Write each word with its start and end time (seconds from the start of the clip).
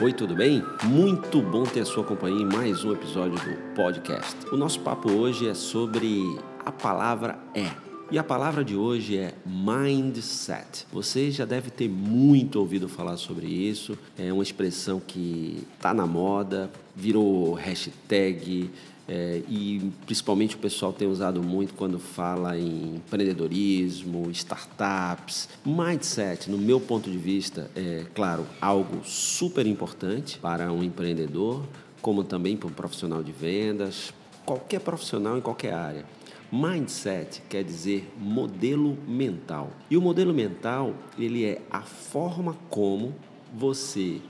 Oi, 0.00 0.12
tudo 0.12 0.34
bem? 0.34 0.60
Muito 0.82 1.40
bom 1.40 1.62
ter 1.62 1.82
a 1.82 1.84
sua 1.84 2.02
companhia 2.02 2.42
em 2.42 2.44
mais 2.44 2.84
um 2.84 2.92
episódio 2.92 3.38
do 3.38 3.74
podcast. 3.76 4.34
O 4.52 4.56
nosso 4.56 4.80
papo 4.80 5.08
hoje 5.12 5.48
é 5.48 5.54
sobre 5.54 6.36
a 6.64 6.72
palavra 6.72 7.38
é. 7.54 7.83
E 8.14 8.18
a 8.18 8.22
palavra 8.22 8.64
de 8.64 8.76
hoje 8.76 9.16
é 9.16 9.34
mindset. 9.44 10.86
Você 10.92 11.32
já 11.32 11.44
deve 11.44 11.68
ter 11.68 11.88
muito 11.88 12.60
ouvido 12.60 12.88
falar 12.88 13.16
sobre 13.16 13.48
isso. 13.48 13.98
É 14.16 14.32
uma 14.32 14.44
expressão 14.44 15.02
que 15.04 15.66
está 15.74 15.92
na 15.92 16.06
moda, 16.06 16.70
virou 16.94 17.54
hashtag, 17.54 18.70
é, 19.08 19.42
e 19.48 19.90
principalmente 20.06 20.54
o 20.54 20.60
pessoal 20.60 20.92
tem 20.92 21.08
usado 21.08 21.42
muito 21.42 21.74
quando 21.74 21.98
fala 21.98 22.56
em 22.56 22.94
empreendedorismo, 22.94 24.30
startups. 24.30 25.48
Mindset, 25.66 26.48
no 26.48 26.56
meu 26.56 26.78
ponto 26.78 27.10
de 27.10 27.18
vista, 27.18 27.68
é, 27.74 28.04
claro, 28.14 28.46
algo 28.60 29.04
super 29.04 29.66
importante 29.66 30.38
para 30.38 30.72
um 30.72 30.84
empreendedor, 30.84 31.64
como 32.00 32.22
também 32.22 32.56
para 32.56 32.68
um 32.68 32.72
profissional 32.72 33.24
de 33.24 33.32
vendas, 33.32 34.14
qualquer 34.46 34.78
profissional 34.78 35.36
em 35.36 35.40
qualquer 35.40 35.74
área. 35.74 36.04
Mindset 36.52 37.42
quer 37.48 37.64
dizer 37.64 38.12
modelo 38.18 38.96
mental. 39.06 39.70
E 39.90 39.96
o 39.96 40.00
modelo 40.00 40.32
mental, 40.32 40.94
ele 41.18 41.44
é 41.44 41.60
a 41.70 41.82
forma 41.82 42.56
como 42.68 43.14
você 43.52 44.20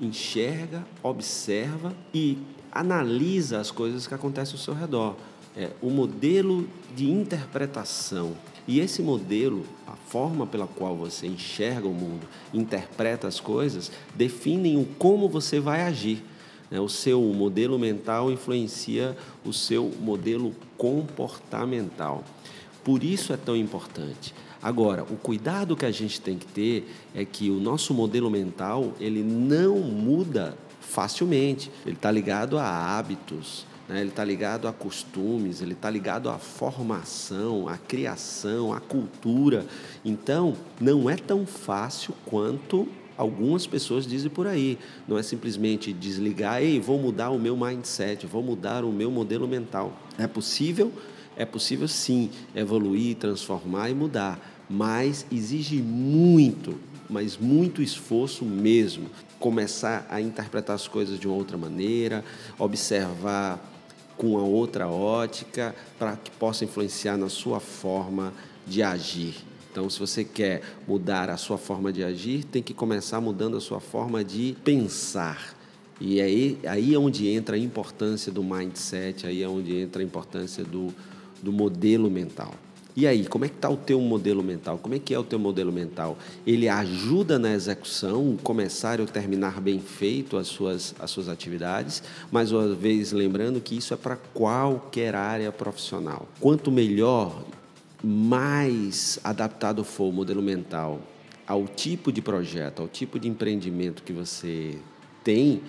enxerga, 0.00 0.84
observa 1.02 1.94
e 2.14 2.38
analisa 2.72 3.60
as 3.60 3.70
coisas 3.70 4.06
que 4.06 4.14
acontecem 4.14 4.54
ao 4.54 4.60
seu 4.60 4.74
redor. 4.74 5.16
É, 5.56 5.70
o 5.82 5.90
modelo 5.90 6.68
de 6.94 7.10
interpretação. 7.10 8.36
E 8.66 8.78
esse 8.78 9.02
modelo, 9.02 9.64
a 9.86 9.94
forma 9.94 10.46
pela 10.46 10.66
qual 10.66 10.96
você 10.96 11.26
enxerga 11.26 11.88
o 11.88 11.92
mundo, 11.92 12.26
interpreta 12.54 13.26
as 13.26 13.40
coisas, 13.40 13.90
definem 14.14 14.76
o 14.76 14.84
como 14.84 15.28
você 15.28 15.58
vai 15.58 15.82
agir. 15.82 16.22
Né? 16.70 16.80
O 16.80 16.88
seu 16.88 17.20
modelo 17.20 17.78
mental 17.78 18.30
influencia 18.30 19.16
o 19.44 19.52
seu 19.52 19.90
modelo 20.00 20.54
comportamental. 20.76 22.24
Por 22.84 23.02
isso 23.02 23.32
é 23.32 23.36
tão 23.36 23.56
importante. 23.56 24.34
Agora, 24.62 25.02
o 25.04 25.16
cuidado 25.16 25.76
que 25.76 25.86
a 25.86 25.90
gente 25.90 26.20
tem 26.20 26.36
que 26.36 26.46
ter 26.46 26.90
é 27.14 27.24
que 27.24 27.50
o 27.50 27.58
nosso 27.58 27.94
modelo 27.94 28.30
mental 28.30 28.92
ele 29.00 29.22
não 29.22 29.76
muda 29.78 30.56
facilmente. 30.80 31.70
Ele 31.86 31.96
está 31.96 32.10
ligado 32.10 32.58
a 32.58 32.64
hábitos, 32.64 33.66
né? 33.88 34.00
ele 34.00 34.10
está 34.10 34.22
ligado 34.22 34.68
a 34.68 34.72
costumes, 34.72 35.62
ele 35.62 35.72
está 35.72 35.88
ligado 35.88 36.28
à 36.28 36.38
formação, 36.38 37.68
à 37.68 37.78
criação, 37.78 38.72
à 38.72 38.80
cultura. 38.80 39.64
Então, 40.04 40.54
não 40.80 41.08
é 41.08 41.16
tão 41.16 41.46
fácil 41.46 42.14
quanto 42.26 42.86
algumas 43.20 43.66
pessoas 43.66 44.06
dizem 44.06 44.30
por 44.30 44.46
aí. 44.46 44.78
Não 45.06 45.18
é 45.18 45.22
simplesmente 45.22 45.92
desligar, 45.92 46.62
ei, 46.62 46.80
vou 46.80 46.98
mudar 46.98 47.28
o 47.28 47.38
meu 47.38 47.54
mindset, 47.54 48.26
vou 48.26 48.42
mudar 48.42 48.82
o 48.82 48.90
meu 48.90 49.10
modelo 49.10 49.46
mental. 49.46 49.92
É 50.18 50.26
possível? 50.26 50.90
É 51.36 51.44
possível 51.44 51.86
sim 51.86 52.30
evoluir, 52.54 53.16
transformar 53.16 53.90
e 53.90 53.94
mudar, 53.94 54.64
mas 54.68 55.26
exige 55.30 55.82
muito, 55.82 56.78
mas 57.10 57.36
muito 57.36 57.82
esforço 57.82 58.44
mesmo 58.44 59.10
começar 59.38 60.06
a 60.10 60.20
interpretar 60.20 60.74
as 60.74 60.88
coisas 60.88 61.18
de 61.18 61.28
uma 61.28 61.36
outra 61.36 61.58
maneira, 61.58 62.24
observar 62.58 63.58
com 64.16 64.28
uma 64.28 64.42
outra 64.42 64.88
ótica, 64.88 65.74
para 65.98 66.16
que 66.16 66.30
possa 66.30 66.64
influenciar 66.64 67.18
na 67.18 67.28
sua 67.28 67.60
forma 67.60 68.32
de 68.66 68.82
agir. 68.82 69.49
Então, 69.70 69.88
se 69.88 69.98
você 69.98 70.24
quer 70.24 70.62
mudar 70.86 71.30
a 71.30 71.36
sua 71.36 71.56
forma 71.56 71.92
de 71.92 72.02
agir, 72.02 72.44
tem 72.44 72.62
que 72.62 72.74
começar 72.74 73.20
mudando 73.20 73.56
a 73.56 73.60
sua 73.60 73.80
forma 73.80 74.24
de 74.24 74.56
pensar. 74.64 75.54
E 76.00 76.20
aí, 76.20 76.58
aí 76.66 76.94
é 76.94 76.98
onde 76.98 77.28
entra 77.28 77.56
a 77.56 77.58
importância 77.58 78.32
do 78.32 78.42
mindset, 78.42 79.26
aí 79.26 79.42
é 79.42 79.48
onde 79.48 79.76
entra 79.76 80.02
a 80.02 80.04
importância 80.04 80.64
do, 80.64 80.88
do 81.42 81.52
modelo 81.52 82.10
mental. 82.10 82.54
E 82.96 83.06
aí, 83.06 83.24
como 83.26 83.44
é 83.44 83.48
que 83.48 83.54
está 83.54 83.70
o 83.70 83.76
teu 83.76 84.00
modelo 84.00 84.42
mental? 84.42 84.76
Como 84.76 84.94
é 84.94 84.98
que 84.98 85.14
é 85.14 85.18
o 85.18 85.22
teu 85.22 85.38
modelo 85.38 85.70
mental? 85.70 86.18
Ele 86.44 86.68
ajuda 86.68 87.38
na 87.38 87.52
execução, 87.52 88.36
começar 88.42 89.00
ou 89.00 89.06
terminar 89.06 89.60
bem 89.60 89.78
feito 89.78 90.36
as 90.36 90.48
suas, 90.48 90.94
as 90.98 91.10
suas 91.10 91.28
atividades, 91.28 92.02
mas 92.32 92.50
uma 92.50 92.74
vez 92.74 93.12
lembrando 93.12 93.60
que 93.60 93.76
isso 93.76 93.94
é 93.94 93.96
para 93.96 94.16
qualquer 94.34 95.14
área 95.14 95.52
profissional. 95.52 96.26
Quanto 96.40 96.72
melhor, 96.72 97.44
mais 98.02 99.18
adaptado 99.22 99.84
for 99.84 100.04
o 100.04 100.12
modelo 100.12 100.42
mental 100.42 101.00
ao 101.46 101.66
tipo 101.66 102.12
de 102.12 102.22
projeto, 102.22 102.80
ao 102.80 102.88
tipo 102.88 103.18
de 103.18 103.28
empreendimento 103.28 104.02
que 104.02 104.12
você 104.12 104.78
tem, 105.24 105.62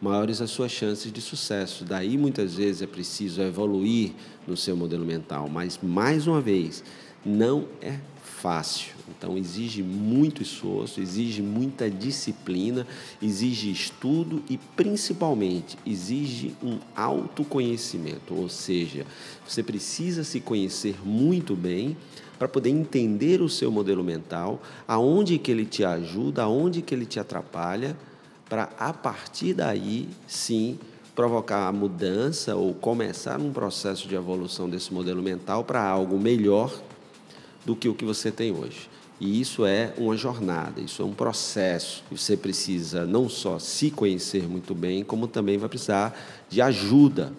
maiores 0.00 0.40
as 0.40 0.50
suas 0.50 0.72
chances 0.72 1.12
de 1.12 1.20
sucesso. 1.20 1.84
Daí, 1.84 2.18
muitas 2.18 2.54
vezes, 2.54 2.82
é 2.82 2.86
preciso 2.86 3.40
evoluir 3.40 4.12
no 4.46 4.56
seu 4.56 4.76
modelo 4.76 5.04
mental, 5.04 5.48
mas, 5.48 5.78
mais 5.82 6.26
uma 6.26 6.40
vez, 6.40 6.82
não 7.24 7.66
é 7.80 7.98
fácil. 8.22 8.94
Então, 9.08 9.36
exige 9.36 9.82
muito 9.82 10.42
esforço, 10.42 11.00
exige 11.00 11.42
muita 11.42 11.90
disciplina, 11.90 12.86
exige 13.20 13.70
estudo 13.70 14.42
e, 14.48 14.56
principalmente, 14.76 15.76
exige 15.84 16.54
um 16.62 16.78
autoconhecimento. 16.94 18.34
Ou 18.34 18.48
seja, 18.48 19.04
você 19.46 19.62
precisa 19.62 20.22
se 20.22 20.40
conhecer 20.40 20.96
muito 21.04 21.56
bem 21.56 21.96
para 22.38 22.46
poder 22.46 22.70
entender 22.70 23.42
o 23.42 23.48
seu 23.48 23.70
modelo 23.70 24.04
mental, 24.04 24.62
aonde 24.86 25.38
que 25.38 25.50
ele 25.50 25.66
te 25.66 25.84
ajuda, 25.84 26.44
aonde 26.44 26.80
que 26.80 26.94
ele 26.94 27.06
te 27.06 27.18
atrapalha 27.18 27.96
para 28.48 28.70
a 28.78 28.92
partir 28.92 29.54
daí, 29.54 30.08
sim, 30.28 30.78
provocar 31.16 31.66
a 31.66 31.72
mudança 31.72 32.54
ou 32.54 32.72
começar 32.72 33.40
um 33.40 33.52
processo 33.52 34.06
de 34.06 34.14
evolução 34.14 34.70
desse 34.70 34.94
modelo 34.94 35.20
mental 35.20 35.64
para 35.64 35.82
algo 35.82 36.16
melhor 36.16 36.80
do 37.68 37.76
que 37.76 37.86
o 37.86 37.94
que 37.94 38.04
você 38.06 38.30
tem 38.30 38.50
hoje. 38.50 38.88
E 39.20 39.38
isso 39.38 39.66
é 39.66 39.92
uma 39.98 40.16
jornada, 40.16 40.80
isso 40.80 41.02
é 41.02 41.04
um 41.04 41.12
processo. 41.12 42.02
Você 42.10 42.34
precisa 42.34 43.04
não 43.04 43.28
só 43.28 43.58
se 43.58 43.90
conhecer 43.90 44.48
muito 44.48 44.74
bem, 44.74 45.04
como 45.04 45.28
também 45.28 45.58
vai 45.58 45.68
precisar 45.68 46.18
de 46.48 46.62
ajuda, 46.62 47.30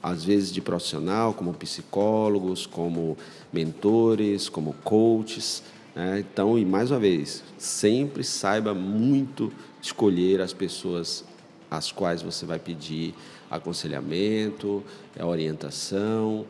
às 0.00 0.22
vezes 0.22 0.52
de 0.52 0.60
profissional, 0.60 1.34
como 1.34 1.52
psicólogos, 1.52 2.64
como 2.64 3.18
mentores, 3.52 4.48
como 4.48 4.72
coaches. 4.84 5.64
Né? 5.96 6.20
Então, 6.20 6.56
e 6.56 6.64
mais 6.64 6.92
uma 6.92 7.00
vez, 7.00 7.42
sempre 7.58 8.22
saiba 8.22 8.72
muito 8.72 9.52
escolher 9.82 10.40
as 10.40 10.52
pessoas 10.52 11.24
às 11.68 11.90
quais 11.90 12.22
você 12.22 12.46
vai 12.46 12.60
pedir 12.60 13.14
aconselhamento, 13.50 14.84
é 15.16 15.24
orientação, 15.24 16.46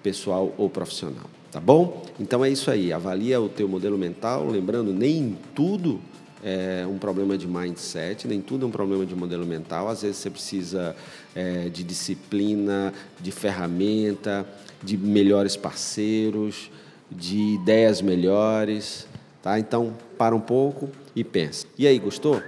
pessoal 0.00 0.54
ou 0.56 0.70
profissional, 0.70 1.28
tá 1.56 1.60
bom? 1.60 2.04
Então 2.20 2.44
é 2.44 2.50
isso 2.50 2.70
aí, 2.70 2.92
avalia 2.92 3.40
o 3.40 3.48
teu 3.48 3.66
modelo 3.66 3.96
mental, 3.96 4.46
lembrando, 4.46 4.92
nem 4.92 5.38
tudo 5.54 5.98
é 6.44 6.86
um 6.86 6.98
problema 6.98 7.38
de 7.38 7.48
mindset, 7.48 8.28
nem 8.28 8.42
tudo 8.42 8.66
é 8.66 8.68
um 8.68 8.70
problema 8.70 9.06
de 9.06 9.16
modelo 9.16 9.46
mental. 9.46 9.88
Às 9.88 10.02
vezes 10.02 10.18
você 10.18 10.28
precisa 10.28 10.94
é, 11.34 11.70
de 11.70 11.82
disciplina, 11.82 12.92
de 13.18 13.32
ferramenta, 13.32 14.46
de 14.82 14.98
melhores 14.98 15.56
parceiros, 15.56 16.70
de 17.10 17.54
ideias 17.54 18.02
melhores, 18.02 19.08
tá? 19.42 19.58
Então 19.58 19.94
para 20.18 20.36
um 20.36 20.40
pouco 20.40 20.90
e 21.16 21.24
pensa. 21.24 21.66
E 21.78 21.86
aí, 21.86 21.98
gostou? 21.98 22.38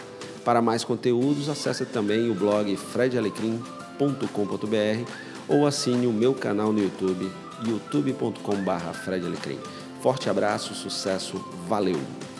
Para 0.44 0.60
mais 0.60 0.82
conteúdos, 0.84 1.48
acesse 1.48 1.86
também 1.86 2.28
o 2.30 2.34
blog 2.34 2.76
fredalecrim.com.br 2.76 5.10
ou 5.48 5.66
assine 5.66 6.06
o 6.06 6.12
meu 6.12 6.34
canal 6.34 6.72
no 6.72 6.80
YouTube, 6.80 7.30
youtube.com.br. 7.66 9.60
Forte 10.02 10.28
abraço, 10.28 10.74
sucesso, 10.74 11.42
valeu! 11.68 12.35